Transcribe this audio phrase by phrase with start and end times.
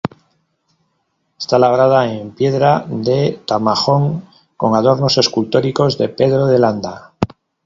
[1.37, 4.27] Está labrada en piedra de Tamajón,
[4.57, 7.13] con adornos escultóricos de Pedro de Landa.